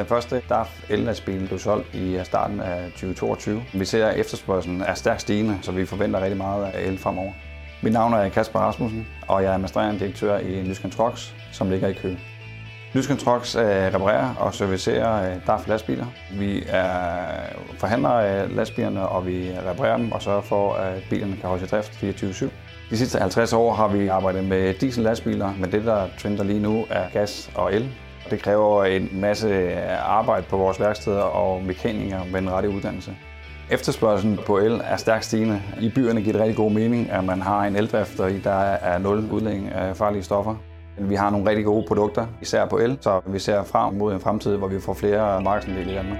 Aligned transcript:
Den 0.00 0.06
første 0.06 0.42
DAF 0.48 0.84
ellastbil 0.88 1.46
blev 1.46 1.58
solgt 1.58 1.94
i 1.94 2.20
starten 2.24 2.60
af 2.60 2.84
2022. 2.90 3.62
Vi 3.74 3.84
ser, 3.84 4.06
at 4.06 4.18
efterspørgselen 4.18 4.82
er 4.82 4.94
stærkt 4.94 5.20
stigende, 5.20 5.58
så 5.62 5.72
vi 5.72 5.86
forventer 5.86 6.20
rigtig 6.20 6.36
meget 6.36 6.64
af 6.64 6.82
el 6.86 6.98
fremover. 6.98 7.32
Mit 7.82 7.92
navn 7.92 8.12
er 8.12 8.28
Kasper 8.28 8.58
Rasmussen, 8.58 9.06
og 9.28 9.42
jeg 9.42 9.48
er 9.48 9.52
administrerende 9.52 10.00
direktør 10.00 10.38
i 10.38 10.62
Nyskan 10.62 10.90
Trucks, 10.90 11.34
som 11.52 11.70
ligger 11.70 11.88
i 11.88 11.92
Køge. 11.92 12.18
Nyskan 12.94 13.16
Trucks 13.16 13.54
øh, 13.54 13.62
reparerer 13.64 14.34
og 14.34 14.54
servicerer 14.54 15.30
øh, 15.30 15.46
DAF 15.46 15.68
lastbiler. 15.68 16.06
Vi 16.32 16.64
er 16.68 16.94
forhandlere 17.78 18.28
af 18.28 18.44
øh, 18.44 18.56
lastbilerne, 18.56 19.08
og 19.08 19.26
vi 19.26 19.50
reparerer 19.66 19.96
dem 19.96 20.12
og 20.12 20.22
sørger 20.22 20.42
for, 20.42 20.72
at 20.72 21.02
bilerne 21.10 21.36
kan 21.36 21.48
holde 21.48 21.64
i 21.64 21.66
drift 21.66 21.92
24-7. 21.92 22.48
De 22.90 22.98
sidste 22.98 23.18
50 23.18 23.52
år 23.52 23.74
har 23.74 23.88
vi 23.88 24.08
arbejdet 24.08 24.44
med 24.44 24.74
diesel 24.74 25.02
lastbiler, 25.02 25.54
men 25.58 25.72
det, 25.72 25.84
der 25.84 26.06
trender 26.18 26.44
lige 26.44 26.60
nu, 26.60 26.86
er 26.90 27.04
gas 27.12 27.50
og 27.54 27.74
el. 27.74 27.90
Det 28.30 28.42
kræver 28.42 28.84
en 28.84 29.08
masse 29.12 29.74
arbejde 29.92 30.46
på 30.48 30.56
vores 30.56 30.80
værksteder 30.80 31.22
og 31.22 31.62
mekanikere 31.64 32.20
med 32.32 32.40
en 32.40 32.50
rette 32.50 32.68
uddannelse. 32.68 33.16
Efterspørgselen 33.70 34.38
på 34.46 34.58
el 34.58 34.80
er 34.84 34.96
stærkt 34.96 35.24
stigende. 35.24 35.62
I 35.80 35.92
byerne 35.94 36.20
giver 36.20 36.32
det 36.32 36.42
rigtig 36.42 36.56
god 36.56 36.70
mening, 36.70 37.10
at 37.10 37.24
man 37.24 37.42
har 37.42 37.64
en 37.64 37.76
eldrift, 37.76 38.18
der 38.18 38.60
er 38.60 38.98
nul 38.98 39.30
udlænding 39.32 39.68
af 39.68 39.96
farlige 39.96 40.22
stoffer. 40.22 40.54
Vi 40.98 41.14
har 41.14 41.30
nogle 41.30 41.48
rigtig 41.48 41.64
gode 41.64 41.84
produkter, 41.88 42.26
især 42.42 42.66
på 42.66 42.78
el, 42.78 42.98
så 43.00 43.20
vi 43.26 43.38
ser 43.38 43.64
frem 43.64 43.94
mod 43.94 44.14
en 44.14 44.20
fremtid, 44.20 44.56
hvor 44.56 44.68
vi 44.68 44.80
får 44.80 44.94
flere 44.94 45.42
markedsandele 45.42 45.92
i 45.92 45.94
Danmark. 45.94 46.18